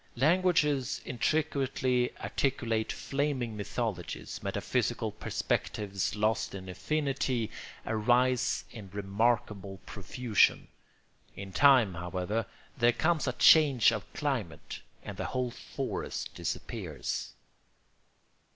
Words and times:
Languages 0.15 0.99
intricately 1.05 2.11
articulate, 2.17 2.91
flaming 2.91 3.55
mythologies, 3.55 4.41
metaphysical 4.41 5.11
perspectives 5.11 6.15
lost 6.15 6.55
in 6.55 6.67
infinity, 6.67 7.51
arise 7.85 8.65
in 8.71 8.89
remarkable 8.93 9.77
profusion. 9.85 10.69
In 11.35 11.53
time, 11.53 11.93
however, 11.93 12.47
there 12.75 12.93
comes 12.93 13.27
a 13.27 13.33
change 13.33 13.91
of 13.91 14.11
climate 14.13 14.79
and 15.03 15.17
the 15.17 15.25
whole 15.25 15.51
forest 15.51 16.33
disappears. 16.33 17.33